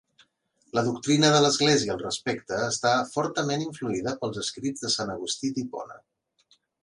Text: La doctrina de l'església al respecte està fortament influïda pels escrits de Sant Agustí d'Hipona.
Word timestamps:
La 0.77 0.81
doctrina 0.85 1.27
de 1.35 1.41
l'església 1.45 1.91
al 1.95 1.99
respecte 2.03 2.61
està 2.69 2.93
fortament 3.11 3.67
influïda 3.67 4.15
pels 4.23 4.41
escrits 4.45 4.87
de 4.87 4.93
Sant 4.95 5.15
Agustí 5.17 5.55
d'Hipona. 5.59 6.01